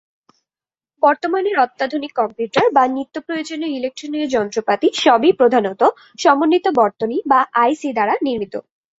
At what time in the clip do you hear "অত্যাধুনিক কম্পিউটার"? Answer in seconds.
1.57-2.65